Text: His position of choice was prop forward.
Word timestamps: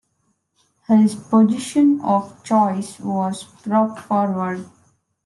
His 0.87 1.13
position 1.13 2.01
of 2.01 2.43
choice 2.43 2.99
was 2.99 3.43
prop 3.43 3.99
forward. 3.99 4.65